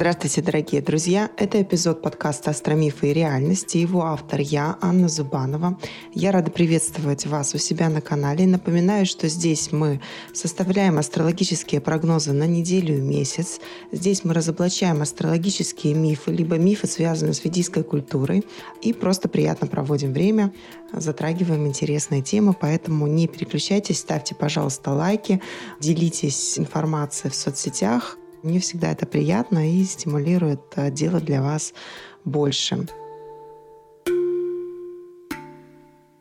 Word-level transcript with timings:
Здравствуйте, 0.00 0.40
дорогие 0.40 0.80
друзья! 0.80 1.30
Это 1.36 1.60
эпизод 1.60 2.00
подкаста 2.00 2.52
«Астромифы 2.52 3.10
и 3.10 3.12
реальности». 3.12 3.76
Его 3.76 4.06
автор 4.06 4.40
я, 4.40 4.78
Анна 4.80 5.10
Зубанова. 5.10 5.78
Я 6.14 6.32
рада 6.32 6.50
приветствовать 6.50 7.26
вас 7.26 7.54
у 7.54 7.58
себя 7.58 7.90
на 7.90 8.00
канале. 8.00 8.46
Напоминаю, 8.46 9.04
что 9.04 9.28
здесь 9.28 9.72
мы 9.72 10.00
составляем 10.32 10.96
астрологические 10.96 11.82
прогнозы 11.82 12.32
на 12.32 12.46
неделю 12.46 12.96
и 12.96 13.00
месяц. 13.02 13.60
Здесь 13.92 14.24
мы 14.24 14.32
разоблачаем 14.32 15.02
астрологические 15.02 15.92
мифы, 15.92 16.30
либо 16.32 16.56
мифы, 16.56 16.86
связанные 16.86 17.34
с 17.34 17.44
ведийской 17.44 17.82
культурой. 17.82 18.46
И 18.80 18.94
просто 18.94 19.28
приятно 19.28 19.66
проводим 19.66 20.14
время, 20.14 20.50
затрагиваем 20.94 21.66
интересные 21.66 22.22
темы. 22.22 22.56
Поэтому 22.58 23.06
не 23.06 23.28
переключайтесь, 23.28 23.98
ставьте, 23.98 24.34
пожалуйста, 24.34 24.92
лайки, 24.92 25.42
делитесь 25.78 26.58
информацией 26.58 27.30
в 27.30 27.34
соцсетях. 27.34 28.16
Мне 28.42 28.58
всегда 28.60 28.92
это 28.92 29.06
приятно 29.06 29.70
и 29.70 29.84
стимулирует 29.84 30.60
э, 30.76 30.90
делать 30.90 31.24
для 31.24 31.42
вас 31.42 31.74
больше. 32.24 32.86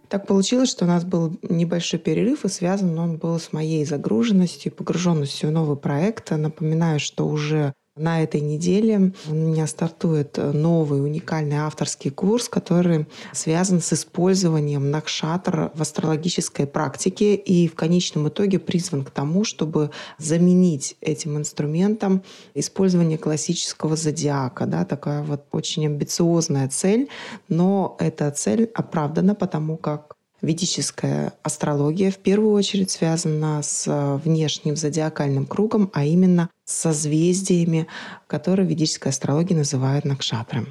Так 0.09 0.25
получилось, 0.25 0.69
что 0.69 0.85
у 0.85 0.87
нас 0.87 1.05
был 1.05 1.37
небольшой 1.43 1.99
перерыв, 1.99 2.43
и 2.43 2.49
связан 2.49 2.97
он 2.97 3.17
был 3.17 3.39
с 3.39 3.53
моей 3.53 3.85
загруженностью, 3.85 4.71
погруженностью 4.71 5.49
в 5.49 5.53
новый 5.53 5.77
проект. 5.77 6.31
Напоминаю, 6.31 6.99
что 6.99 7.27
уже 7.27 7.73
на 7.99 8.23
этой 8.23 8.41
неделе 8.41 9.11
у 9.27 9.33
меня 9.33 9.67
стартует 9.67 10.37
новый 10.37 11.03
уникальный 11.03 11.57
авторский 11.57 12.11
курс, 12.11 12.49
который 12.49 13.07
связан 13.33 13.81
с 13.81 13.93
использованием 13.93 14.89
Накшатр 14.89 15.71
в 15.73 15.81
астрологической 15.81 16.65
практике 16.65 17.35
и 17.35 17.67
в 17.67 17.75
конечном 17.75 18.29
итоге 18.29 18.59
призван 18.59 19.03
к 19.03 19.11
тому, 19.11 19.43
чтобы 19.43 19.91
заменить 20.17 20.95
этим 21.01 21.37
инструментом 21.37 22.23
использование 22.53 23.17
классического 23.17 23.95
зодиака. 23.95 24.65
Да, 24.65 24.85
такая 24.85 25.21
вот 25.23 25.45
очень 25.51 25.85
амбициозная 25.85 26.69
цель, 26.69 27.09
но 27.47 27.95
эта 27.99 28.31
цель 28.31 28.71
оправдана, 28.73 29.35
потому 29.35 29.77
как 29.77 30.18
Ведическая 30.41 31.33
астрология 31.43 32.11
в 32.11 32.17
первую 32.17 32.53
очередь 32.53 32.91
связана 32.91 33.61
с 33.61 33.85
э, 33.87 34.15
внешним 34.23 34.77
зодиакальным 34.77 35.45
кругом, 35.45 35.91
а 35.93 36.05
именно 36.05 36.49
с 36.63 36.75
созвездиями, 36.75 37.87
которые 38.27 38.65
в 38.65 38.69
ведической 38.69 39.11
астрологии 39.11 39.53
называют 39.53 40.05
накшатром. 40.05 40.67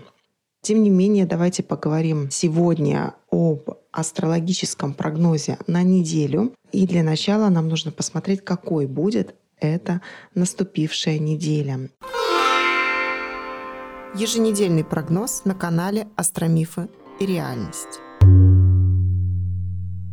Тем 0.62 0.82
не 0.82 0.90
менее, 0.90 1.26
давайте 1.26 1.62
поговорим 1.62 2.30
сегодня 2.30 3.14
об 3.30 3.70
астрологическом 3.92 4.94
прогнозе 4.94 5.58
на 5.66 5.82
неделю. 5.82 6.54
И 6.72 6.86
для 6.86 7.02
начала 7.02 7.48
нам 7.48 7.68
нужно 7.68 7.92
посмотреть, 7.92 8.44
какой 8.44 8.86
будет 8.86 9.34
эта 9.60 10.00
наступившая 10.34 11.18
неделя. 11.18 11.90
Еженедельный 14.14 14.84
прогноз 14.84 15.44
на 15.44 15.54
канале 15.54 16.08
Астромифы 16.16 16.88
и 17.20 17.26
реальность. 17.26 18.00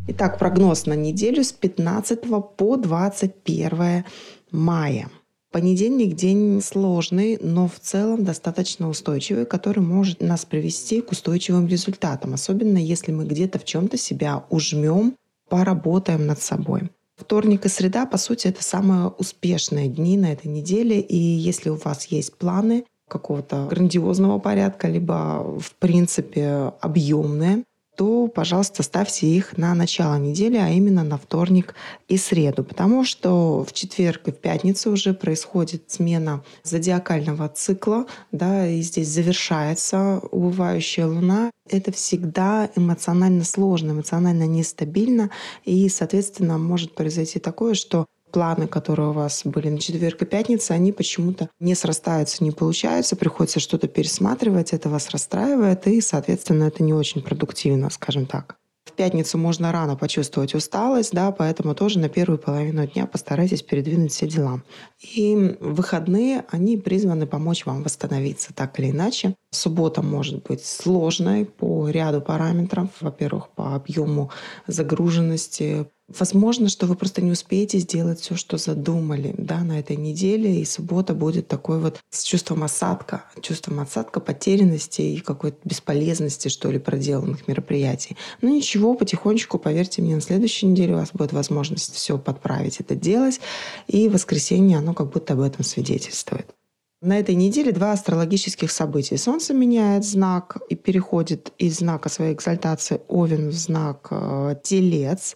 Итак, 0.07 0.37
прогноз 0.37 0.85
на 0.85 0.93
неделю 0.93 1.43
с 1.43 1.51
15 1.51 2.21
по 2.57 2.77
21 2.77 4.05
мая. 4.51 5.09
Понедельник 5.51 6.15
день 6.15 6.61
сложный, 6.61 7.39
но 7.41 7.67
в 7.67 7.79
целом 7.79 8.23
достаточно 8.23 8.87
устойчивый, 8.87 9.47
который 9.47 9.79
может 9.79 10.21
нас 10.21 10.45
привести 10.45 11.01
к 11.01 11.11
устойчивым 11.11 11.65
результатам, 11.65 12.35
особенно 12.35 12.77
если 12.77 13.11
мы 13.11 13.25
где-то 13.25 13.57
в 13.57 13.65
чем-то 13.65 13.97
себя 13.97 14.45
ужмем, 14.51 15.15
поработаем 15.49 16.27
над 16.27 16.39
собой. 16.39 16.91
Вторник 17.15 17.65
и 17.65 17.69
среда, 17.69 18.05
по 18.05 18.17
сути, 18.17 18.47
это 18.47 18.61
самые 18.61 19.07
успешные 19.07 19.87
дни 19.87 20.17
на 20.17 20.33
этой 20.33 20.47
неделе, 20.47 20.99
и 20.99 21.17
если 21.17 21.69
у 21.69 21.77
вас 21.77 22.05
есть 22.07 22.37
планы 22.37 22.85
какого-то 23.07 23.65
грандиозного 23.71 24.37
порядка, 24.37 24.87
либо 24.87 25.57
в 25.59 25.73
принципе 25.79 26.73
объемные, 26.79 27.63
то, 27.95 28.27
пожалуйста, 28.27 28.83
ставьте 28.83 29.27
их 29.27 29.57
на 29.57 29.73
начало 29.73 30.17
недели, 30.17 30.57
а 30.57 30.69
именно 30.69 31.03
на 31.03 31.17
вторник 31.17 31.75
и 32.07 32.17
среду, 32.17 32.63
потому 32.63 33.03
что 33.03 33.63
в 33.63 33.73
четверг 33.73 34.27
и 34.27 34.31
в 34.31 34.37
пятницу 34.37 34.91
уже 34.91 35.13
происходит 35.13 35.83
смена 35.87 36.43
зодиакального 36.63 37.47
цикла, 37.49 38.05
да, 38.31 38.67
и 38.67 38.81
здесь 38.81 39.09
завершается 39.09 40.19
убывающая 40.31 41.07
луна. 41.07 41.51
Это 41.69 41.91
всегда 41.91 42.69
эмоционально 42.75 43.43
сложно, 43.43 43.91
эмоционально 43.91 44.43
нестабильно, 44.43 45.31
и, 45.63 45.89
соответственно, 45.89 46.57
может 46.57 46.93
произойти 46.93 47.39
такое, 47.39 47.73
что 47.73 48.05
планы, 48.31 48.67
которые 48.67 49.09
у 49.09 49.13
вас 49.13 49.41
были 49.45 49.69
на 49.69 49.79
четверг 49.79 50.21
и 50.21 50.25
пятницу, 50.25 50.73
они 50.73 50.91
почему-то 50.91 51.49
не 51.59 51.75
срастаются, 51.75 52.43
не 52.43 52.51
получаются, 52.51 53.15
приходится 53.15 53.59
что-то 53.59 53.87
пересматривать, 53.87 54.73
это 54.73 54.89
вас 54.89 55.09
расстраивает, 55.09 55.87
и, 55.87 56.01
соответственно, 56.01 56.65
это 56.65 56.83
не 56.83 56.93
очень 56.93 57.21
продуктивно, 57.21 57.89
скажем 57.89 58.25
так. 58.25 58.57
В 58.85 58.91
пятницу 58.91 59.37
можно 59.37 59.71
рано 59.71 59.95
почувствовать 59.95 60.53
усталость, 60.53 61.11
да, 61.11 61.31
поэтому 61.31 61.73
тоже 61.73 61.97
на 61.99 62.07
первую 62.07 62.37
половину 62.37 62.85
дня 62.85 63.07
постарайтесь 63.07 63.63
передвинуть 63.63 64.11
все 64.11 64.27
дела. 64.27 64.61
И 65.01 65.57
выходные, 65.59 66.45
они 66.51 66.77
призваны 66.77 67.25
помочь 67.25 67.65
вам 67.65 67.83
восстановиться 67.83 68.53
так 68.53 68.79
или 68.79 68.91
иначе. 68.91 69.35
Суббота 69.49 70.03
может 70.03 70.43
быть 70.43 70.63
сложной 70.63 71.45
по 71.45 71.89
ряду 71.89 72.21
параметров. 72.21 72.89
Во-первых, 73.01 73.49
по 73.49 73.75
объему 73.75 74.29
загруженности, 74.67 75.87
Возможно, 76.07 76.69
что 76.69 76.85
вы 76.85 76.95
просто 76.95 77.23
не 77.23 77.31
успеете 77.31 77.79
сделать 77.79 78.19
все, 78.19 78.35
что 78.35 78.57
задумали 78.57 79.33
да, 79.39 79.63
на 79.63 79.79
этой 79.79 79.95
неделе, 79.95 80.61
и 80.61 80.65
суббота 80.65 81.15
будет 81.15 81.47
такой 81.47 81.79
вот 81.79 81.99
с 82.11 82.21
чувством 82.21 82.63
осадка, 82.63 83.23
чувством 83.41 83.79
осадка, 83.79 84.19
потерянности 84.19 85.01
и 85.01 85.19
какой-то 85.19 85.57
бесполезности, 85.63 86.47
что 86.47 86.69
ли, 86.69 86.77
проделанных 86.77 87.47
мероприятий. 87.47 88.17
Но 88.41 88.49
ничего, 88.49 88.93
потихонечку, 88.93 89.57
поверьте 89.57 90.03
мне, 90.03 90.13
на 90.13 90.21
следующей 90.21 90.67
неделе 90.67 90.93
у 90.93 90.97
вас 90.97 91.09
будет 91.11 91.33
возможность 91.33 91.95
все 91.95 92.19
подправить, 92.19 92.79
это 92.79 92.93
делать, 92.93 93.41
и 93.87 94.07
воскресенье, 94.07 94.77
оно 94.77 94.93
как 94.93 95.11
будто 95.11 95.33
об 95.33 95.39
этом 95.39 95.63
свидетельствует. 95.63 96.53
На 97.01 97.19
этой 97.19 97.35
неделе 97.35 97.71
два 97.71 97.91
астрологических 97.91 98.71
события. 98.71 99.17
Солнце 99.17 99.53
меняет 99.53 100.05
знак 100.05 100.57
и 100.69 100.75
переходит 100.75 101.51
из 101.57 101.77
знака 101.77 102.09
своей 102.09 102.33
экзальтации 102.33 103.01
Овен 103.07 103.49
в 103.49 103.53
знак 103.53 104.07
э, 104.09 104.55
Телец. 104.63 105.35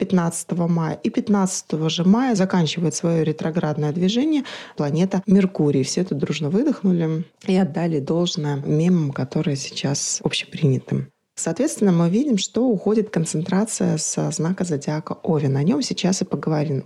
15 0.00 0.52
мая. 0.52 0.98
И 1.02 1.10
15 1.10 1.90
же 1.90 2.04
мая 2.04 2.34
заканчивает 2.34 2.94
свое 2.94 3.22
ретроградное 3.22 3.92
движение 3.92 4.44
планета 4.76 5.22
Меркурий. 5.26 5.82
Все 5.82 6.04
тут 6.04 6.18
дружно 6.18 6.48
выдохнули 6.48 7.24
и 7.46 7.56
отдали 7.56 8.00
должное 8.00 8.56
мемам, 8.56 9.12
которые 9.12 9.56
сейчас 9.56 10.20
общепринятым. 10.24 11.08
Соответственно, 11.36 11.92
мы 11.92 12.08
видим, 12.08 12.38
что 12.38 12.66
уходит 12.66 13.10
концентрация 13.10 13.98
со 13.98 14.30
знака 14.30 14.64
зодиака 14.64 15.18
Овен. 15.22 15.56
О 15.56 15.62
нем 15.62 15.82
сейчас 15.82 16.22
и 16.22 16.24
поговорим. 16.24 16.84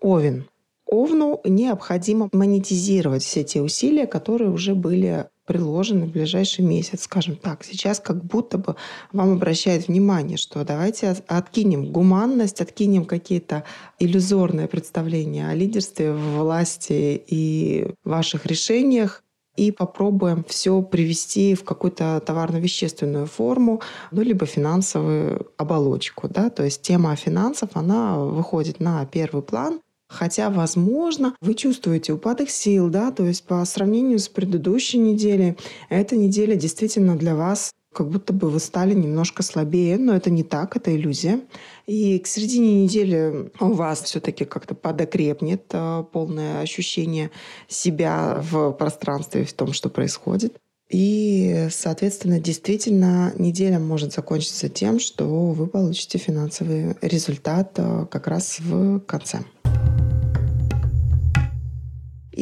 Овен. 0.00 0.46
Овну 0.92 1.40
необходимо 1.44 2.28
монетизировать 2.32 3.22
все 3.22 3.44
те 3.44 3.62
усилия, 3.62 4.06
которые 4.06 4.50
уже 4.50 4.74
были 4.74 5.30
приложены 5.46 6.04
в 6.04 6.10
ближайший 6.10 6.66
месяц, 6.66 7.04
скажем 7.04 7.36
так. 7.36 7.64
Сейчас 7.64 7.98
как 7.98 8.22
будто 8.22 8.58
бы 8.58 8.76
вам 9.10 9.32
обращают 9.32 9.88
внимание, 9.88 10.36
что 10.36 10.62
давайте 10.66 11.16
откинем 11.28 11.90
гуманность, 11.90 12.60
откинем 12.60 13.06
какие-то 13.06 13.64
иллюзорные 13.98 14.68
представления 14.68 15.48
о 15.48 15.54
лидерстве, 15.54 16.12
власти 16.12 17.24
и 17.26 17.94
ваших 18.04 18.44
решениях, 18.44 19.24
и 19.56 19.70
попробуем 19.70 20.44
все 20.46 20.82
привести 20.82 21.54
в 21.54 21.64
какую-то 21.64 22.22
товарно-вещественную 22.24 23.26
форму, 23.26 23.80
ну, 24.10 24.20
либо 24.20 24.44
финансовую 24.44 25.52
оболочку. 25.56 26.28
Да? 26.28 26.50
То 26.50 26.64
есть 26.64 26.82
тема 26.82 27.16
финансов, 27.16 27.70
она 27.72 28.18
выходит 28.18 28.78
на 28.78 29.06
первый 29.06 29.42
план, 29.42 29.80
Хотя, 30.12 30.50
возможно, 30.50 31.34
вы 31.40 31.54
чувствуете 31.54 32.12
упадок 32.12 32.50
сил, 32.50 32.90
да, 32.90 33.10
то 33.10 33.24
есть 33.24 33.44
по 33.44 33.64
сравнению 33.64 34.18
с 34.18 34.28
предыдущей 34.28 34.98
неделей, 34.98 35.56
эта 35.88 36.16
неделя 36.16 36.54
действительно 36.54 37.16
для 37.16 37.34
вас 37.34 37.72
как 37.94 38.08
будто 38.08 38.32
бы 38.32 38.48
вы 38.48 38.58
стали 38.58 38.94
немножко 38.94 39.42
слабее, 39.42 39.98
но 39.98 40.14
это 40.14 40.30
не 40.30 40.42
так, 40.42 40.76
это 40.76 40.94
иллюзия. 40.94 41.40
И 41.86 42.18
к 42.18 42.26
середине 42.26 42.84
недели 42.84 43.50
у 43.60 43.72
вас 43.72 44.02
все-таки 44.02 44.44
как-то 44.44 44.74
подокрепнет 44.74 45.64
э, 45.72 46.04
полное 46.10 46.60
ощущение 46.60 47.30
себя 47.68 48.42
в 48.50 48.72
пространстве, 48.72 49.44
в 49.44 49.52
том, 49.52 49.72
что 49.72 49.90
происходит. 49.90 50.56
И, 50.90 51.68
соответственно, 51.70 52.38
действительно, 52.38 53.32
неделя 53.38 53.78
может 53.78 54.12
закончиться 54.12 54.68
тем, 54.68 54.98
что 54.98 55.52
вы 55.52 55.66
получите 55.66 56.18
финансовый 56.18 56.96
результат 57.02 57.72
э, 57.76 58.06
как 58.10 58.26
раз 58.26 58.58
в 58.60 59.00
конце 59.00 59.40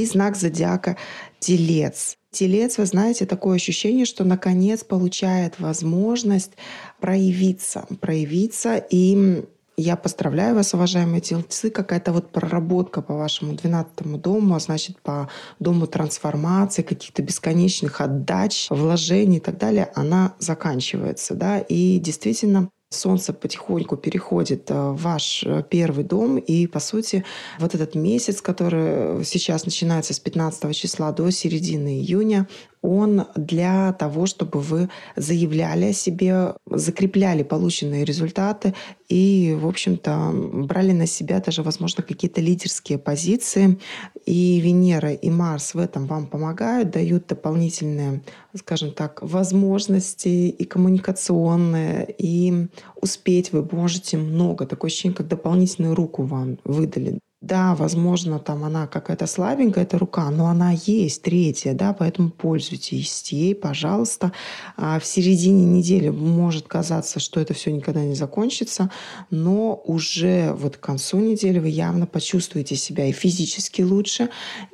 и 0.01 0.07
знак 0.07 0.37
зодиака 0.37 0.97
Телец. 1.39 2.17
Телец, 2.31 2.79
вы 2.79 2.87
знаете, 2.87 3.27
такое 3.27 3.57
ощущение, 3.57 4.07
что 4.07 4.25
наконец 4.25 4.85
получает 4.85 5.59
возможность 5.59 6.53
проявиться, 7.01 7.87
проявиться 8.01 8.77
и 8.77 9.45
Я 9.83 9.97
поздравляю 9.97 10.57
вас, 10.57 10.75
уважаемые 10.75 11.23
тельцы. 11.23 11.71
Какая-то 11.71 12.13
вот 12.13 12.33
проработка 12.33 13.01
по 13.01 13.15
вашему 13.15 13.55
12 13.55 14.21
дому, 14.21 14.55
а 14.55 14.61
значит, 14.61 15.01
по 15.01 15.31
дому 15.59 15.87
трансформации, 15.87 16.83
каких-то 16.83 17.23
бесконечных 17.23 18.03
отдач, 18.03 18.67
вложений 18.69 19.39
и 19.39 19.41
так 19.41 19.57
далее, 19.57 19.91
она 19.95 20.35
заканчивается. 20.39 21.35
Да? 21.35 21.61
И 21.61 21.99
действительно, 21.99 22.69
Солнце 22.93 23.33
потихоньку 23.33 23.97
переходит 23.97 24.69
э, 24.69 24.75
в 24.75 25.01
ваш 25.01 25.45
э, 25.45 25.63
первый 25.71 26.03
дом, 26.03 26.39
и, 26.39 26.67
по 26.67 26.81
сути, 26.81 27.25
вот 27.61 27.73
этот 27.77 27.95
месяц, 27.95 28.43
который 28.43 29.25
сейчас 29.25 29.65
начинается 29.65 30.13
с 30.13 30.19
15 30.19 30.75
числа 30.75 31.13
до 31.13 31.31
середины 31.31 32.01
июня, 32.01 32.49
он 32.83 33.27
для 33.37 33.93
того, 33.93 34.27
чтобы 34.27 34.61
вы 34.61 34.89
заявляли 35.17 35.87
о 35.87 35.93
себе, 35.93 36.55
закрепляли 36.67 37.43
полученные 37.43 38.05
результаты 38.05 38.75
и, 39.09 39.57
в 39.61 39.67
общем-то, 39.67 40.33
брали 40.33 40.93
на 40.93 41.07
себя 41.07 41.41
даже, 41.41 41.63
возможно, 41.63 42.03
какие-то 42.03 42.41
лидерские 42.41 42.99
позиции. 42.99 43.79
И 44.25 44.61
Венера 44.61 45.13
и 45.13 45.31
Марс 45.31 45.75
в 45.75 45.79
этом 45.79 46.07
вам 46.07 46.27
помогают, 46.27 46.91
дают 46.91 47.27
дополнительные, 47.27 48.23
скажем 48.55 48.93
так, 48.93 49.21
возможности 49.23 50.29
и 50.29 50.65
коммуникационные, 50.65 52.15
и 52.19 52.69
успеть 53.01 53.53
вы 53.53 53.69
можете 53.73 54.17
много. 54.17 54.67
Такое 54.67 54.89
ощущение, 54.89 55.17
как 55.17 55.29
дополнительную 55.29 55.95
руку 55.95 56.23
вам 56.23 56.59
выдали. 56.65 57.19
Да, 57.41 57.75
возможно, 57.75 58.39
там 58.39 58.65
она 58.65 58.87
какая-то 58.87 59.27
слабенькая, 59.27 59.85
эта 59.85 59.99
рука, 59.99 60.29
но 60.31 60.49
она 60.49 60.73
есть, 60.73 61.23
третья, 61.23 61.73
да, 61.73 61.95
поэтому 61.95 62.29
пользуйтесь 62.29 63.33
ей, 63.33 63.55
пожалуйста. 63.55 64.33
А 64.77 65.01
в 65.01 65.07
середине 65.07 65.65
недели 65.65 66.11
может 66.11 66.69
казаться, 66.69 67.19
что 67.19 67.41
это 67.41 67.55
все 67.55 67.73
никогда 67.73 68.05
не 68.05 68.15
закончится, 68.15 68.91
но 69.31 69.81
уже 69.87 70.53
вот 70.53 70.77
к 70.77 70.81
концу 70.81 71.19
недели 71.19 71.59
вы 71.59 71.69
явно 71.69 72.07
почувствуете 72.07 72.77
себя 72.77 73.07
и 73.07 73.13
физически 73.13 73.81
лучше, 73.81 74.29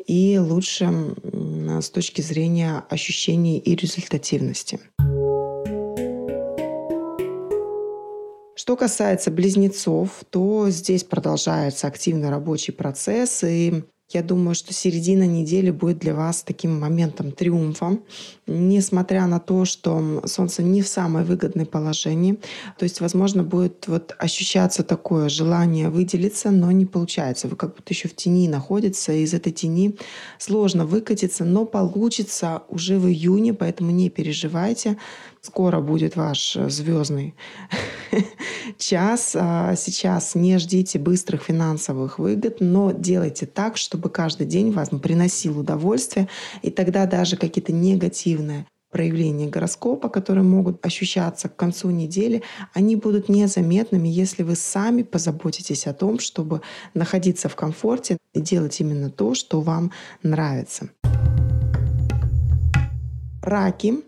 и 0.09 0.37
лучше 0.37 1.15
с 1.81 1.91
точки 1.91 2.21
зрения 2.21 2.83
ощущений 2.91 3.59
и 3.59 3.77
результативности. 3.77 4.81
Что 8.67 8.77
касается 8.77 9.31
близнецов, 9.31 10.25
то 10.29 10.69
здесь 10.71 11.05
продолжается 11.05 11.87
активный 11.87 12.31
рабочий 12.31 12.73
процесс, 12.73 13.45
и 13.45 13.85
я 14.13 14.23
думаю, 14.23 14.57
что 14.57 14.73
середина 14.73 15.25
недели 15.25 15.71
будет 15.71 16.01
для 16.01 16.15
вас 16.15 16.43
таким 16.43 16.81
моментом 16.81 17.31
триумфа, 17.31 17.99
несмотря 18.49 19.27
на 19.27 19.39
то, 19.39 19.65
что 19.65 20.23
Солнце 20.27 20.65
не 20.65 20.83
в 20.83 20.89
самой 20.89 21.23
выгодной 21.23 21.67
положении. 21.67 22.39
То 22.77 22.83
есть, 22.83 23.01
возможно, 23.01 23.45
будет 23.45 23.87
вот 23.87 24.17
ощущаться 24.19 24.83
такое 24.83 25.29
желание 25.29 25.89
выделиться, 25.89 26.51
но 26.51 26.73
не 26.73 26.87
получается. 26.87 27.47
Вы 27.47 27.55
как 27.55 27.77
будто 27.77 27.93
еще 27.93 28.09
в 28.09 28.17
тени 28.17 28.49
находится, 28.49 29.13
и 29.13 29.23
из 29.23 29.33
этой 29.33 29.53
тени 29.53 29.97
сложно 30.39 30.87
выкатиться, 30.87 31.45
но 31.45 31.67
получится 31.67 32.63
уже 32.69 32.99
в 32.99 33.07
июне, 33.07 33.55
поэтому 33.55 33.93
не 33.93 34.11
переживайте. 34.11 34.99
Скоро 35.46 35.81
будет 35.81 36.16
ваш 36.16 36.58
звездный 36.66 37.37
час. 38.78 39.37
А 39.38 39.76
сейчас 39.76 40.34
не 40.34 40.58
ждите 40.58 40.98
быстрых 40.98 41.44
финансовых 41.44 42.19
выгод, 42.19 42.56
но 42.58 42.90
делайте 42.90 43.46
так, 43.46 43.76
чтобы 43.76 44.10
каждый 44.10 44.48
день 44.48 44.72
вам 44.72 44.98
приносил 44.98 45.60
удовольствие, 45.60 46.26
и 46.62 46.70
тогда 46.70 47.06
даже 47.06 47.37
какие-то 47.37 47.72
негативные 47.72 48.66
проявления 48.90 49.46
гороскопа, 49.46 50.08
которые 50.08 50.43
могут 50.43 50.84
ощущаться 50.84 51.48
к 51.48 51.54
концу 51.54 51.90
недели, 51.90 52.43
они 52.75 52.96
будут 52.96 53.28
незаметными, 53.28 54.08
если 54.08 54.43
вы 54.43 54.56
сами 54.56 55.04
позаботитесь 55.04 55.87
о 55.87 55.94
том, 55.94 56.19
чтобы 56.19 56.60
находиться 56.93 57.48
в 57.48 57.54
комфорте 57.54 58.19
и 58.34 58.40
делать 58.40 58.81
именно 58.81 59.10
то, 59.10 59.34
что 59.34 59.60
вам 59.60 59.93
нравится. 60.25 60.88
Раки 63.43 64.02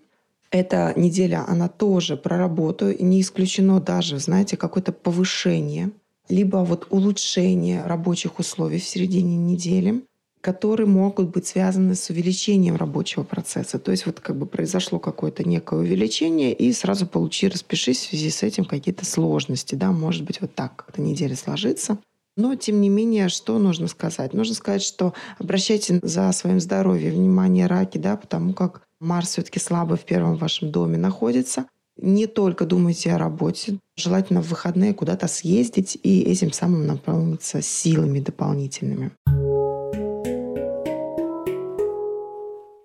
эта 0.50 0.93
неделя, 0.97 1.45
она 1.47 1.69
тоже 1.69 2.17
про 2.17 2.39
работу, 2.39 2.91
и 2.91 3.03
не 3.03 3.21
исключено 3.21 3.81
даже, 3.81 4.19
знаете, 4.19 4.56
какое-то 4.56 4.93
повышение, 4.93 5.91
либо 6.29 6.59
вот 6.59 6.87
улучшение 6.91 7.85
рабочих 7.85 8.39
условий 8.39 8.79
в 8.79 8.85
середине 8.85 9.37
недели, 9.37 10.03
которые 10.41 10.87
могут 10.87 11.31
быть 11.31 11.47
связаны 11.47 11.95
с 11.95 12.11
увеличением 12.11 12.77
рабочего 12.77 13.25
процесса. 13.25 13.79
То 13.79 13.91
есть 13.91 14.06
вот 14.06 14.21
как 14.21 14.37
бы 14.37 14.47
произошло 14.47 14.99
какое-то 14.99 15.47
некое 15.47 15.81
увеличение, 15.81 16.53
и 16.53 16.73
сразу 16.73 17.06
получи, 17.06 17.49
распишись 17.49 17.99
в 17.99 18.11
связи 18.11 18.31
с 18.31 18.43
этим 18.43 18.65
какие-то 18.65 19.05
сложности. 19.05 19.75
Да? 19.75 19.93
Может 19.93 20.25
быть, 20.25 20.41
вот 20.41 20.55
так 20.55 20.77
как-то 20.77 21.00
неделя 21.00 21.37
сложится. 21.37 21.99
Но, 22.37 22.55
тем 22.55 22.81
не 22.81 22.89
менее, 22.89 23.29
что 23.29 23.59
нужно 23.59 23.89
сказать? 23.89 24.33
Нужно 24.33 24.55
сказать, 24.55 24.83
что 24.83 25.12
обращайте 25.39 25.99
за 26.03 26.31
своим 26.31 26.61
здоровьем 26.61 27.15
внимание 27.15 27.67
раки, 27.67 27.99
да, 27.99 28.17
потому 28.17 28.55
как 28.55 28.83
Марс 29.00 29.31
все-таки 29.31 29.61
слабо 29.61 29.97
в 29.97 30.05
первом 30.05 30.37
вашем 30.37 30.73
доме 30.73 30.99
находится. 30.99 31.67
Не 31.97 32.27
только 32.27 32.65
думайте 32.65 33.12
о 33.12 33.19
работе, 33.19 33.79
желательно 33.97 34.43
в 34.43 34.49
выходные 34.49 34.95
куда-то 34.95 35.29
съездить 35.29 35.99
и 36.03 36.23
этим 36.23 36.53
самым 36.53 36.87
наполниться 36.87 37.62
силами 37.62 38.21
дополнительными. 38.21 39.12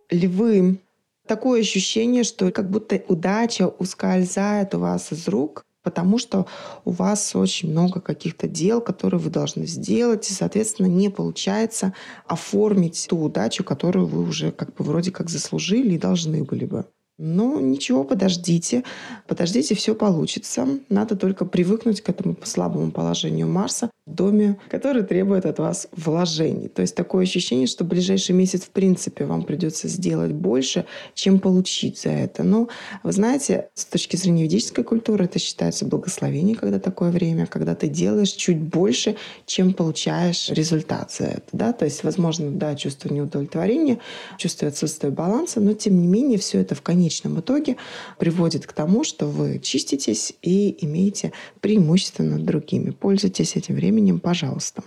Львы. 0.10 0.80
Такое 1.28 1.62
ощущение, 1.62 2.24
что 2.24 2.52
как 2.52 2.70
будто 2.70 3.02
удача 3.08 3.68
ускользает 3.68 4.76
у 4.76 4.80
вас 4.80 5.12
из 5.14 5.28
рук, 5.28 5.64
потому 5.84 6.18
что 6.18 6.48
у 6.86 6.92
вас 6.92 7.36
очень 7.36 7.70
много 7.72 8.02
каких-то 8.02 8.48
дел, 8.48 8.82
которые 8.82 9.20
вы 9.20 9.30
должны 9.30 9.68
сделать, 9.68 10.30
и, 10.30 10.34
соответственно, 10.34 10.88
не 10.88 11.10
получается 11.10 11.94
оформить 12.28 13.06
ту 13.10 13.22
удачу, 13.22 13.64
которую 13.64 14.08
вы 14.08 14.24
уже 14.24 14.52
как 14.52 14.74
бы 14.74 14.84
вроде 14.84 15.12
как 15.12 15.30
заслужили 15.30 15.96
и 15.96 16.00
должны 16.00 16.44
были 16.44 16.66
бы. 16.66 16.86
Ну, 17.20 17.60
ничего, 17.60 18.04
подождите. 18.04 18.84
Подождите, 19.28 19.76
все 19.76 19.94
получится. 19.94 20.68
Надо 20.90 21.16
только 21.16 21.46
привыкнуть 21.46 22.02
к 22.02 22.10
этому 22.10 22.36
слабому 22.44 22.92
положению 22.92 23.48
Марса 23.48 23.92
доме, 24.06 24.60
который 24.70 25.04
требует 25.04 25.46
от 25.46 25.60
вас 25.60 25.88
вложений. 25.96 26.68
То 26.68 26.82
есть 26.82 26.94
такое 26.94 27.24
ощущение, 27.24 27.68
что 27.68 27.86
в 27.86 27.88
ближайший 27.88 28.34
месяц 28.34 28.64
в 28.64 28.70
принципе 28.70 29.26
вам 29.26 29.44
придется 29.44 29.88
сделать 29.88 30.34
больше, 30.34 30.86
чем 31.14 31.40
получить 31.40 32.02
за 32.02 32.10
это. 32.10 32.44
Но 32.44 32.68
вы 33.04 33.12
знаете, 33.14 33.70
с 33.74 33.86
точки 33.86 34.18
зрения 34.18 34.44
ведической 34.44 34.84
культуры 34.84 35.26
это 35.26 35.40
считается 35.40 35.86
благословение, 35.86 36.56
когда 36.56 36.80
такое 36.80 37.12
время, 37.12 37.46
когда 37.46 37.76
ты 37.76 37.88
делаешь 37.88 38.32
чуть 38.32 38.60
больше, 38.60 39.16
чем 39.46 39.74
получаешь 39.74 40.50
результат 40.50 41.12
за 41.12 41.26
это. 41.26 41.48
Да? 41.54 41.72
То 41.72 41.86
есть, 41.86 42.04
возможно, 42.04 42.52
да, 42.52 42.76
чувство 42.76 43.08
неудовлетворения, 43.14 44.00
чувство 44.38 44.68
отсутствия 44.68 45.12
баланса, 45.12 45.62
но 45.62 45.74
тем 45.74 46.00
не 46.02 46.08
менее 46.08 46.38
все 46.38 46.60
это 46.60 46.76
в 46.76 46.82
конечном 46.82 47.40
итоге 47.40 47.78
приводит 48.20 48.68
к 48.68 48.74
тому, 48.74 49.06
что 49.06 49.28
вы 49.28 49.60
чиститесь 49.60 50.34
и 50.42 50.76
имеете 50.86 51.32
преимущество 51.62 52.24
над 52.24 52.44
другими. 52.44 52.92
Пользуйтесь 52.92 53.56
этим 53.56 53.76
временем, 53.76 53.93
пожалуйста. 54.20 54.84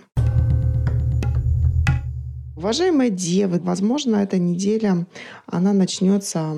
Уважаемые 2.57 3.11
девы, 3.11 3.59
возможно, 3.59 4.15
эта 4.15 4.39
неделя, 4.39 5.05
она 5.45 5.73
начнется 5.73 6.55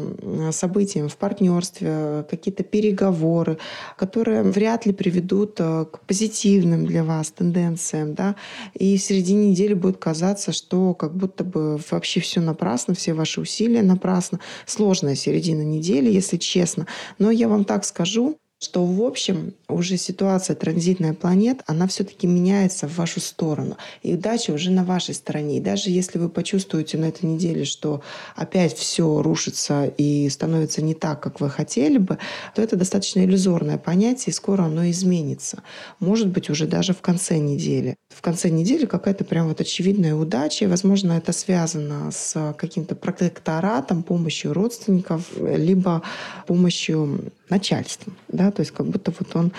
событием 0.52 1.10
в 1.10 1.18
партнерстве, 1.18 2.26
какие-то 2.30 2.64
переговоры, 2.64 3.58
которые 3.98 4.44
вряд 4.44 4.86
ли 4.86 4.94
приведут 4.94 5.60
э, 5.60 5.86
к 5.92 6.00
позитивным 6.08 6.86
для 6.86 7.04
вас 7.04 7.32
тенденциям. 7.32 8.14
Да? 8.14 8.38
И 8.76 8.98
в 8.98 9.02
середине 9.02 9.52
недели 9.52 9.74
будет 9.74 9.98
казаться, 9.98 10.54
что 10.54 10.94
как 10.94 11.18
будто 11.18 11.44
бы 11.44 11.78
вообще 11.92 12.22
все 12.22 12.40
напрасно, 12.40 12.94
все 12.94 13.14
ваши 13.14 13.42
усилия 13.42 13.82
напрасно. 13.82 14.40
Сложная 14.66 15.16
середина 15.16 15.64
недели, 15.64 16.10
если 16.10 16.38
честно. 16.38 16.88
Но 17.18 17.30
я 17.30 17.50
вам 17.50 17.66
так 17.66 17.84
скажу, 17.84 18.38
что 18.60 18.86
в 18.86 19.02
общем 19.02 19.54
уже 19.70 19.98
ситуация 19.98 20.56
транзитная 20.56 21.14
планет, 21.14 21.62
она 21.66 21.88
все-таки 21.88 22.28
меняется 22.28 22.88
в 22.88 22.98
вашу 22.98 23.22
сторону. 23.22 23.78
И 24.04 24.14
удача 24.14 24.52
уже 24.52 24.70
на 24.70 24.84
вашей 24.84 25.14
стороне. 25.14 25.58
И 25.58 25.62
даже 25.62 25.90
если 25.90 26.20
вы 26.20 26.28
почувствуете 26.28 26.98
на 26.98 27.06
этой 27.06 27.26
неделе, 27.26 27.64
что 27.64 28.02
опять 28.36 28.76
все 28.76 29.22
рушится 29.22 29.86
и 29.86 30.28
становится 30.30 30.82
не 30.82 30.94
так, 30.94 31.22
как 31.22 31.40
вы 31.40 31.50
хотели 31.50 31.98
бы, 31.98 32.18
то 32.54 32.62
это 32.62 32.76
достаточно 32.76 33.24
иллюзорное 33.24 33.78
понятие, 33.78 34.32
и 34.32 34.36
скоро 34.36 34.64
оно 34.64 34.90
изменится. 34.90 35.64
Может 36.00 36.28
быть, 36.28 36.50
уже 36.50 36.68
даже 36.68 36.94
в 36.94 37.02
конце 37.02 37.38
недели. 37.38 37.96
В 38.10 38.22
конце 38.22 38.50
недели 38.50 38.86
какая-то 38.86 39.24
прям 39.24 39.48
вот 39.48 39.62
очевидная 39.62 40.16
удача, 40.16 40.68
возможно, 40.68 41.14
это 41.14 41.32
связано 41.32 42.12
с 42.12 42.54
каким-то 42.58 42.96
протекторатом, 42.96 44.04
помощью 44.04 44.54
родственников, 44.54 45.30
либо 45.38 46.02
помощью 46.46 47.32
начальством. 47.50 48.16
Да? 48.28 48.52
То 48.52 48.62
есть 48.62 48.72
как 48.72 48.88
будто 48.88 49.14
вот 49.18 49.36
он 49.36 49.52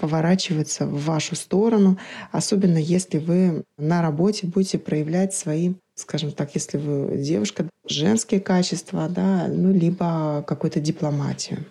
поворачивается 0.00 0.86
в 0.86 1.04
вашу 1.04 1.36
сторону, 1.36 1.98
особенно 2.32 2.78
если 2.78 3.18
вы 3.18 3.64
на 3.78 4.02
работе 4.02 4.46
будете 4.46 4.78
проявлять 4.78 5.34
свои 5.34 5.74
скажем 5.98 6.32
так, 6.32 6.54
если 6.54 6.76
вы 6.76 7.16
девушка, 7.16 7.68
женские 7.88 8.40
качества, 8.40 9.08
да, 9.08 9.48
ну, 9.48 9.72
либо 9.72 10.44
какую-то 10.46 10.78
дипломатию. 10.78 11.64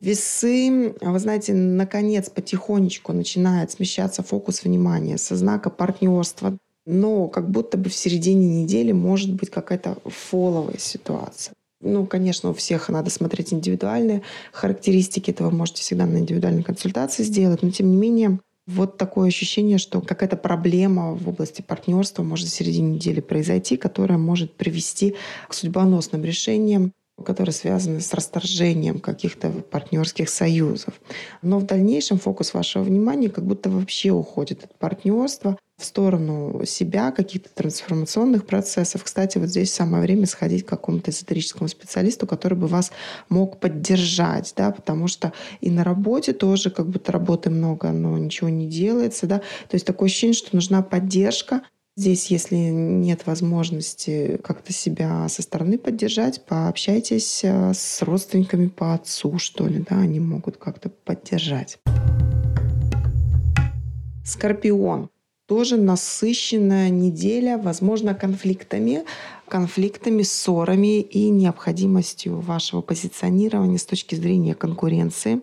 Весы, 0.00 0.94
вы 1.00 1.18
знаете, 1.20 1.54
наконец 1.54 2.28
потихонечку 2.28 3.12
начинает 3.12 3.70
смещаться 3.70 4.22
фокус 4.22 4.64
внимания 4.64 5.16
со 5.16 5.36
знака 5.36 5.70
партнерства, 5.70 6.58
но 6.84 7.28
как 7.28 7.48
будто 7.48 7.78
бы 7.78 7.88
в 7.88 7.94
середине 7.94 8.62
недели 8.62 8.90
может 8.90 9.32
быть 9.32 9.50
какая-то 9.50 9.98
фоловая 10.04 10.78
ситуация. 10.78 11.54
Ну, 11.82 12.06
конечно, 12.06 12.50
у 12.50 12.54
всех 12.54 12.88
надо 12.88 13.10
смотреть 13.10 13.52
индивидуальные 13.52 14.22
характеристики. 14.52 15.30
Это 15.30 15.44
вы 15.44 15.50
можете 15.50 15.82
всегда 15.82 16.06
на 16.06 16.18
индивидуальной 16.18 16.62
консультации 16.62 17.24
сделать. 17.24 17.62
Но, 17.62 17.70
тем 17.70 17.90
не 17.90 17.96
менее, 17.96 18.38
вот 18.66 18.96
такое 18.96 19.28
ощущение, 19.28 19.78
что 19.78 20.00
какая-то 20.00 20.36
проблема 20.36 21.14
в 21.14 21.28
области 21.28 21.62
партнерства 21.62 22.22
может 22.22 22.46
в 22.46 22.54
середине 22.54 22.94
недели 22.94 23.20
произойти, 23.20 23.76
которая 23.76 24.18
может 24.18 24.54
привести 24.54 25.16
к 25.48 25.54
судьбоносным 25.54 26.24
решениям 26.24 26.92
которые 27.22 27.52
связаны 27.52 28.00
с 28.00 28.12
расторжением 28.14 28.98
каких-то 28.98 29.50
партнерских 29.50 30.28
союзов. 30.28 30.94
Но 31.40 31.58
в 31.58 31.66
дальнейшем 31.66 32.18
фокус 32.18 32.52
вашего 32.52 32.82
внимания 32.82 33.28
как 33.28 33.44
будто 33.44 33.70
вообще 33.70 34.10
уходит 34.10 34.64
от 34.64 34.76
партнерства 34.78 35.56
в 35.82 35.84
сторону 35.84 36.62
себя, 36.64 37.10
каких-то 37.10 37.50
трансформационных 37.54 38.46
процессов. 38.46 39.04
Кстати, 39.04 39.38
вот 39.38 39.48
здесь 39.48 39.72
самое 39.72 40.02
время 40.02 40.26
сходить 40.26 40.64
к 40.64 40.68
какому-то 40.68 41.10
эзотерическому 41.10 41.68
специалисту, 41.68 42.26
который 42.26 42.56
бы 42.56 42.66
вас 42.66 42.92
мог 43.28 43.60
поддержать, 43.60 44.54
да, 44.56 44.70
потому 44.70 45.08
что 45.08 45.32
и 45.60 45.70
на 45.70 45.84
работе 45.84 46.32
тоже 46.32 46.70
как 46.70 46.88
будто 46.88 47.12
работы 47.12 47.50
много, 47.50 47.90
но 47.92 48.16
ничего 48.16 48.48
не 48.48 48.66
делается, 48.66 49.26
да. 49.26 49.38
То 49.38 49.74
есть 49.74 49.86
такое 49.86 50.08
ощущение, 50.08 50.34
что 50.34 50.54
нужна 50.56 50.82
поддержка, 50.82 51.62
Здесь, 51.94 52.30
если 52.30 52.56
нет 52.56 53.26
возможности 53.26 54.40
как-то 54.42 54.72
себя 54.72 55.28
со 55.28 55.42
стороны 55.42 55.76
поддержать, 55.76 56.42
пообщайтесь 56.46 57.44
э, 57.44 57.74
с 57.74 58.00
родственниками 58.00 58.68
по 58.68 58.94
отцу, 58.94 59.38
что 59.38 59.66
ли, 59.66 59.84
да, 59.86 59.98
они 59.98 60.18
могут 60.18 60.56
как-то 60.56 60.88
поддержать. 60.88 61.78
Скорпион. 64.24 65.10
Тоже 65.52 65.76
насыщенная 65.76 66.88
неделя, 66.88 67.58
возможно, 67.58 68.14
конфликтами, 68.14 69.04
конфликтами, 69.46 70.22
ссорами 70.22 71.02
и 71.02 71.28
необходимостью 71.28 72.40
вашего 72.40 72.80
позиционирования 72.80 73.76
с 73.76 73.84
точки 73.84 74.14
зрения 74.14 74.54
конкуренции. 74.54 75.42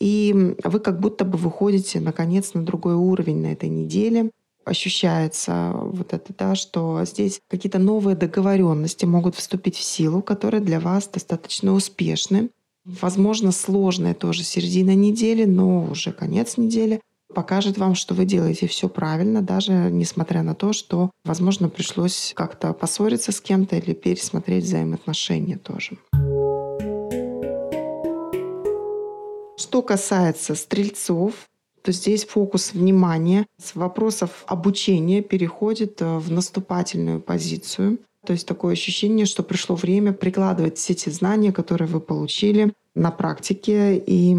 И 0.00 0.56
вы 0.64 0.80
как 0.80 0.98
будто 0.98 1.24
бы 1.24 1.38
выходите, 1.38 2.00
наконец, 2.00 2.52
на 2.54 2.64
другой 2.64 2.94
уровень 2.94 3.42
на 3.42 3.52
этой 3.52 3.68
неделе– 3.68 4.32
ощущается 4.64 5.70
вот 5.74 6.14
это, 6.14 6.34
да, 6.36 6.56
что 6.56 7.04
здесь 7.04 7.38
какие-то 7.48 7.78
новые 7.78 8.16
договоренности 8.16 9.04
могут 9.04 9.36
вступить 9.36 9.76
в 9.76 9.84
силу, 9.84 10.20
которые 10.20 10.62
для 10.62 10.80
вас 10.80 11.06
достаточно 11.06 11.74
успешны. 11.74 12.50
Возможно, 12.84 13.52
сложная 13.52 14.14
тоже 14.14 14.42
середина 14.42 14.96
недели, 14.96 15.44
но 15.44 15.84
уже 15.84 16.12
конец 16.12 16.56
недели 16.56 17.00
покажет 17.34 17.76
вам, 17.76 17.94
что 17.94 18.14
вы 18.14 18.24
делаете 18.24 18.66
все 18.66 18.88
правильно, 18.88 19.42
даже 19.42 19.72
несмотря 19.72 20.42
на 20.42 20.54
то, 20.54 20.72
что, 20.72 21.10
возможно, 21.24 21.68
пришлось 21.68 22.32
как-то 22.34 22.72
поссориться 22.72 23.32
с 23.32 23.40
кем-то 23.40 23.76
или 23.76 23.92
пересмотреть 23.92 24.64
взаимоотношения 24.64 25.58
тоже. 25.58 25.98
Что 29.56 29.82
касается 29.82 30.54
стрельцов, 30.54 31.48
то 31.82 31.92
здесь 31.92 32.24
фокус 32.24 32.72
внимания 32.72 33.46
с 33.62 33.74
вопросов 33.74 34.44
обучения 34.46 35.20
переходит 35.20 36.00
э, 36.00 36.18
в 36.18 36.30
наступательную 36.30 37.20
позицию. 37.20 37.98
То 38.24 38.32
есть 38.32 38.48
такое 38.48 38.72
ощущение, 38.72 39.26
что 39.26 39.42
пришло 39.42 39.76
время 39.76 40.12
прикладывать 40.12 40.78
все 40.78 40.94
те 40.94 41.10
знания, 41.10 41.52
которые 41.52 41.88
вы 41.88 42.00
получили 42.00 42.72
на 42.94 43.10
практике, 43.10 43.96
и, 43.96 44.36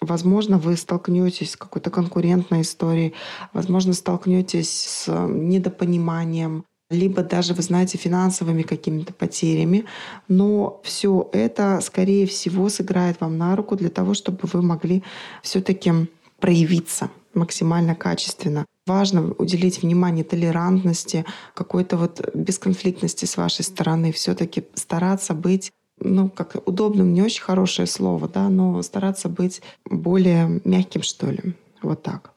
возможно, 0.00 0.58
вы 0.58 0.76
столкнетесь 0.76 1.52
с 1.52 1.56
какой-то 1.56 1.90
конкурентной 1.90 2.62
историей, 2.62 3.14
возможно, 3.52 3.92
столкнетесь 3.92 4.70
с 4.70 5.26
недопониманием, 5.28 6.64
либо 6.90 7.22
даже, 7.22 7.54
вы 7.54 7.62
знаете, 7.62 7.98
финансовыми 7.98 8.62
какими-то 8.62 9.12
потерями. 9.12 9.84
Но 10.28 10.80
все 10.82 11.28
это, 11.32 11.80
скорее 11.82 12.26
всего, 12.26 12.68
сыграет 12.68 13.20
вам 13.20 13.38
на 13.38 13.54
руку 13.54 13.76
для 13.76 13.90
того, 13.90 14.14
чтобы 14.14 14.40
вы 14.52 14.62
могли 14.62 15.02
все-таки 15.42 15.92
проявиться 16.40 17.10
максимально 17.32 17.94
качественно. 17.94 18.66
Важно 18.86 19.32
уделить 19.38 19.82
внимание 19.82 20.24
толерантности, 20.24 21.24
какой-то 21.54 21.96
вот 21.96 22.28
бесконфликтности 22.34 23.24
с 23.24 23.36
вашей 23.36 23.64
стороны, 23.64 24.10
все-таки 24.10 24.64
стараться 24.74 25.32
быть 25.34 25.70
ну, 26.00 26.28
как 26.28 26.56
удобным, 26.66 27.12
не 27.12 27.22
очень 27.22 27.42
хорошее 27.42 27.86
слово, 27.86 28.28
да, 28.28 28.48
но 28.48 28.82
стараться 28.82 29.28
быть 29.28 29.62
более 29.84 30.60
мягким, 30.64 31.02
что 31.02 31.30
ли. 31.30 31.54
Вот 31.82 32.02
так. 32.02 32.32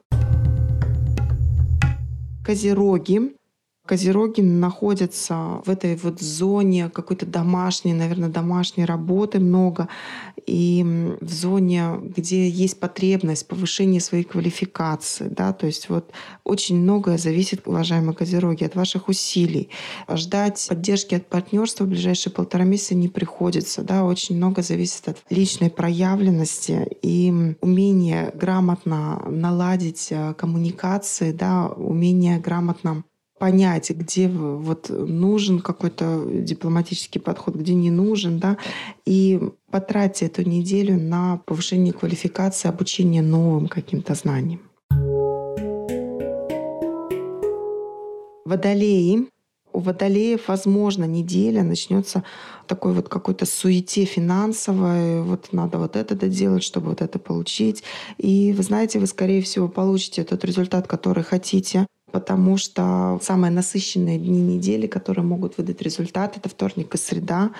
Козероги 2.44 3.34
Козероги 3.86 4.40
находятся 4.40 5.60
в 5.66 5.68
этой 5.68 5.96
вот 5.96 6.18
зоне 6.18 6.88
какой-то 6.88 7.26
домашней, 7.26 7.92
наверное, 7.92 8.30
домашней 8.30 8.86
работы 8.86 9.40
много, 9.40 9.88
и 10.46 10.82
в 11.20 11.30
зоне, 11.30 12.00
где 12.00 12.48
есть 12.48 12.80
потребность 12.80 13.46
повышения 13.46 14.00
своей 14.00 14.24
квалификации, 14.24 15.28
да, 15.28 15.52
то 15.52 15.66
есть 15.66 15.90
вот 15.90 16.12
очень 16.44 16.80
многое 16.80 17.18
зависит, 17.18 17.68
уважаемые 17.68 18.14
козероги, 18.14 18.64
от 18.64 18.74
ваших 18.74 19.08
усилий. 19.08 19.68
Ждать 20.10 20.64
поддержки 20.66 21.16
от 21.16 21.26
партнерства 21.26 21.84
в 21.84 21.88
ближайшие 21.88 22.32
полтора 22.32 22.64
месяца 22.64 22.94
не 22.94 23.08
приходится, 23.08 23.82
да, 23.82 24.04
очень 24.04 24.38
много 24.38 24.62
зависит 24.62 25.08
от 25.08 25.18
личной 25.28 25.68
проявленности 25.68 26.88
и 27.02 27.54
умения 27.60 28.32
грамотно 28.34 29.22
наладить 29.28 30.08
э, 30.10 30.32
коммуникации, 30.32 31.32
да, 31.32 31.68
умения 31.68 32.40
грамотно 32.40 33.04
понять, 33.44 33.90
где 33.90 34.26
вот 34.26 34.88
нужен 34.88 35.60
какой-то 35.60 36.24
дипломатический 36.32 37.18
подход, 37.18 37.54
где 37.56 37.74
не 37.74 37.90
нужен, 37.90 38.38
да, 38.38 38.56
и 39.04 39.38
потратьте 39.70 40.24
эту 40.24 40.48
неделю 40.48 40.98
на 40.98 41.42
повышение 41.44 41.92
квалификации, 41.92 42.68
обучение 42.68 43.20
новым 43.20 43.68
каким-то 43.68 44.14
знаниям. 44.14 44.60
Водолеи. 48.46 49.28
У 49.74 49.80
водолеев, 49.80 50.48
возможно, 50.48 51.04
неделя 51.04 51.62
начнется 51.62 52.22
такой 52.66 52.94
вот 52.94 53.10
какой-то 53.10 53.44
суете 53.44 54.06
финансовой. 54.06 55.20
Вот 55.22 55.52
надо 55.52 55.78
вот 55.78 55.96
это 55.96 56.14
доделать, 56.14 56.62
чтобы 56.62 56.88
вот 56.88 57.02
это 57.02 57.18
получить. 57.18 57.82
И 58.16 58.54
вы 58.56 58.62
знаете, 58.62 59.00
вы, 59.00 59.06
скорее 59.06 59.42
всего, 59.42 59.68
получите 59.68 60.24
тот 60.24 60.44
результат, 60.44 60.86
который 60.86 61.24
хотите 61.24 61.86
потому 62.14 62.56
что 62.58 63.18
самые 63.22 63.50
насыщенные 63.50 64.18
дни 64.18 64.40
недели, 64.40 64.86
которые 64.86 65.24
могут 65.24 65.58
выдать 65.58 65.82
результат, 65.82 66.36
это 66.36 66.48
вторник 66.48 66.94
и 66.94 66.96
среда. 66.96 67.50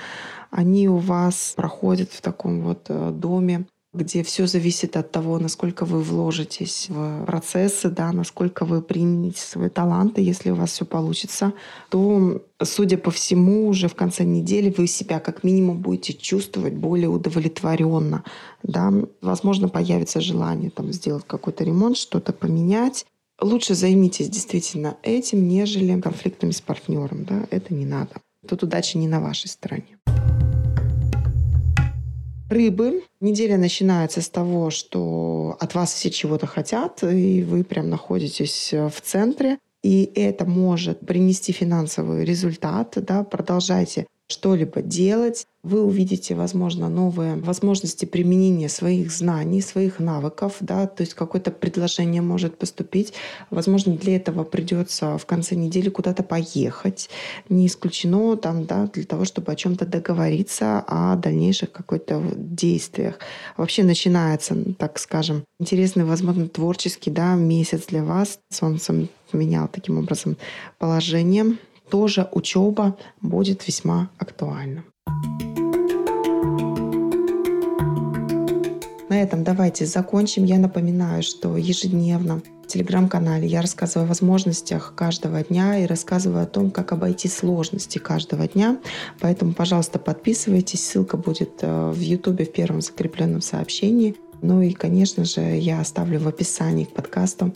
Они 0.52 0.88
у 0.88 0.98
вас 0.98 1.54
проходят 1.56 2.12
в 2.12 2.20
таком 2.20 2.62
вот 2.62 2.86
э, 2.88 3.10
доме, 3.10 3.66
где 3.92 4.22
все 4.22 4.46
зависит 4.46 4.96
от 4.96 5.10
того, 5.10 5.40
насколько 5.40 5.84
вы 5.84 6.02
вложитесь 6.02 6.86
в 6.88 7.24
процессы, 7.24 7.90
да, 7.90 8.12
насколько 8.12 8.64
вы 8.64 8.80
примете 8.80 9.40
свои 9.40 9.68
таланты. 9.68 10.20
Если 10.22 10.50
у 10.50 10.54
вас 10.54 10.70
все 10.70 10.84
получится, 10.84 11.52
то, 11.90 12.40
судя 12.62 12.96
по 12.96 13.10
всему, 13.10 13.66
уже 13.66 13.88
в 13.88 13.96
конце 13.96 14.22
недели 14.22 14.72
вы 14.78 14.86
себя 14.86 15.18
как 15.18 15.42
минимум 15.42 15.80
будете 15.80 16.12
чувствовать 16.12 16.74
более 16.74 17.08
удовлетворенно. 17.08 18.22
Да. 18.62 18.92
Возможно, 19.20 19.68
появится 19.68 20.20
желание 20.20 20.70
там, 20.70 20.92
сделать 20.92 21.24
какой-то 21.26 21.64
ремонт, 21.64 21.96
что-то 21.96 22.32
поменять. 22.32 23.04
Лучше 23.40 23.74
займитесь 23.74 24.28
действительно 24.28 24.96
этим, 25.02 25.48
нежели 25.48 26.00
конфликтами 26.00 26.52
с 26.52 26.60
партнером. 26.60 27.24
Да? 27.24 27.46
Это 27.50 27.74
не 27.74 27.84
надо. 27.84 28.20
Тут 28.46 28.62
удача 28.62 28.96
не 28.96 29.08
на 29.08 29.20
вашей 29.20 29.48
стороне. 29.48 29.98
Рыбы. 32.48 33.02
Неделя 33.20 33.56
начинается 33.56 34.20
с 34.20 34.28
того, 34.28 34.70
что 34.70 35.56
от 35.58 35.74
вас 35.74 35.92
все 35.92 36.10
чего-то 36.10 36.46
хотят, 36.46 37.02
и 37.02 37.42
вы 37.42 37.64
прям 37.64 37.90
находитесь 37.90 38.72
в 38.72 39.00
центре. 39.02 39.58
И 39.82 40.12
это 40.14 40.44
может 40.44 41.00
принести 41.00 41.52
финансовый 41.52 42.24
результат. 42.24 42.94
Да? 42.96 43.24
Продолжайте 43.24 44.06
что-либо 44.28 44.80
делать, 44.80 45.46
вы 45.62 45.82
увидите, 45.82 46.34
возможно, 46.34 46.88
новые 46.88 47.36
возможности 47.36 48.04
применения 48.04 48.68
своих 48.68 49.10
знаний, 49.10 49.60
своих 49.60 49.98
навыков, 49.98 50.56
да, 50.60 50.86
то 50.86 51.02
есть 51.02 51.14
какое-то 51.14 51.50
предложение 51.50 52.22
может 52.22 52.58
поступить. 52.58 53.14
Возможно, 53.50 53.96
для 53.96 54.16
этого 54.16 54.44
придется 54.44 55.18
в 55.18 55.26
конце 55.26 55.56
недели 55.56 55.88
куда-то 55.88 56.22
поехать. 56.22 57.08
Не 57.48 57.66
исключено 57.66 58.36
там, 58.36 58.64
да, 58.66 58.86
для 58.92 59.04
того, 59.04 59.24
чтобы 59.24 59.52
о 59.52 59.56
чем-то 59.56 59.86
договориться, 59.86 60.84
о 60.86 61.16
дальнейших 61.16 61.72
какой-то 61.72 62.22
действиях. 62.34 63.18
Вообще 63.56 63.84
начинается, 63.84 64.56
так 64.78 64.98
скажем, 64.98 65.44
интересный, 65.58 66.04
возможно, 66.04 66.48
творческий 66.48 67.10
да, 67.10 67.34
месяц 67.34 67.86
для 67.86 68.04
вас. 68.04 68.38
Солнце 68.50 69.08
поменял 69.30 69.68
таким 69.68 69.98
образом 69.98 70.36
положение 70.78 71.56
тоже 71.90 72.28
учеба 72.32 72.96
будет 73.20 73.66
весьма 73.66 74.10
актуальна. 74.18 74.84
этом 79.24 79.42
давайте 79.42 79.86
закончим. 79.86 80.44
Я 80.44 80.58
напоминаю, 80.58 81.22
что 81.22 81.56
ежедневно 81.56 82.42
в 82.62 82.66
телеграм-канале 82.66 83.46
я 83.46 83.62
рассказываю 83.62 84.06
о 84.06 84.08
возможностях 84.08 84.94
каждого 84.94 85.42
дня 85.42 85.78
и 85.78 85.86
рассказываю 85.86 86.44
о 86.44 86.46
том, 86.46 86.70
как 86.70 86.92
обойти 86.92 87.28
сложности 87.28 87.98
каждого 87.98 88.46
дня. 88.46 88.78
Поэтому, 89.20 89.52
пожалуйста, 89.52 89.98
подписывайтесь. 89.98 90.86
Ссылка 90.86 91.16
будет 91.16 91.58
э, 91.62 91.90
в 91.90 92.00
YouTube 92.00 92.42
в 92.42 92.52
первом 92.52 92.80
закрепленном 92.80 93.40
сообщении. 93.40 94.14
Ну 94.44 94.60
и, 94.60 94.72
конечно 94.72 95.24
же, 95.24 95.40
я 95.40 95.80
оставлю 95.80 96.20
в 96.20 96.28
описании 96.28 96.84
к 96.84 96.90
подкасту 96.90 97.54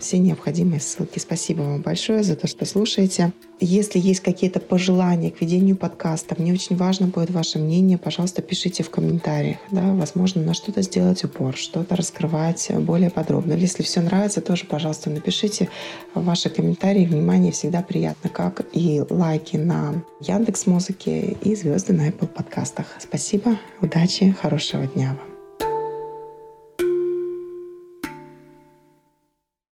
все 0.00 0.18
необходимые 0.18 0.80
ссылки. 0.80 1.20
Спасибо 1.20 1.62
вам 1.62 1.80
большое 1.80 2.24
за 2.24 2.34
то, 2.34 2.48
что 2.48 2.64
слушаете. 2.64 3.32
Если 3.60 4.00
есть 4.00 4.18
какие-то 4.18 4.58
пожелания 4.58 5.30
к 5.30 5.40
ведению 5.40 5.76
подкаста, 5.76 6.34
мне 6.36 6.52
очень 6.52 6.74
важно 6.74 7.06
будет 7.06 7.30
ваше 7.30 7.60
мнение, 7.60 7.98
пожалуйста, 7.98 8.42
пишите 8.42 8.82
в 8.82 8.90
комментариях. 8.90 9.58
Да, 9.70 9.94
возможно, 9.94 10.42
на 10.42 10.54
что-то 10.54 10.82
сделать 10.82 11.22
упор, 11.22 11.56
что-то 11.56 11.94
раскрывать 11.94 12.68
более 12.80 13.10
подробно. 13.10 13.52
Если 13.52 13.84
все 13.84 14.00
нравится, 14.00 14.40
тоже, 14.40 14.66
пожалуйста, 14.66 15.10
напишите 15.10 15.68
ваши 16.14 16.50
комментарии. 16.50 17.06
Внимание 17.06 17.52
всегда 17.52 17.80
приятно, 17.80 18.28
как 18.28 18.66
и 18.72 19.02
лайки 19.08 19.56
на 19.56 20.04
Яндекс 20.20 20.66
Музыке 20.66 21.36
и 21.40 21.54
звезды 21.54 21.92
на 21.92 22.08
Apple 22.08 22.26
подкастах. 22.26 22.86
Спасибо, 22.98 23.56
удачи, 23.80 24.32
хорошего 24.32 24.84
дня 24.88 25.10
вам. 25.10 25.33